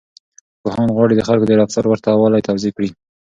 پوهان 0.61 0.89
غواړي 0.95 1.13
د 1.15 1.21
خلکو 1.27 1.45
د 1.47 1.51
رفتار 1.61 1.85
ورته 1.87 2.09
والی 2.13 2.45
توضيح 2.47 2.71
کړي. 2.77 2.89